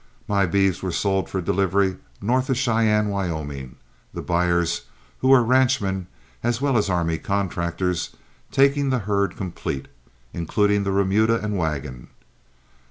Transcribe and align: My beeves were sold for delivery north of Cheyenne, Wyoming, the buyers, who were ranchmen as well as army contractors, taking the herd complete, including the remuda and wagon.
My 0.27 0.47
beeves 0.47 0.81
were 0.81 0.91
sold 0.91 1.29
for 1.29 1.41
delivery 1.41 1.97
north 2.21 2.49
of 2.49 2.57
Cheyenne, 2.57 3.09
Wyoming, 3.09 3.75
the 4.15 4.23
buyers, 4.23 4.85
who 5.19 5.27
were 5.27 5.43
ranchmen 5.43 6.07
as 6.41 6.59
well 6.59 6.75
as 6.75 6.89
army 6.89 7.19
contractors, 7.19 8.15
taking 8.51 8.89
the 8.89 8.97
herd 9.05 9.37
complete, 9.37 9.87
including 10.33 10.85
the 10.85 10.91
remuda 10.91 11.39
and 11.43 11.55
wagon. 11.55 12.07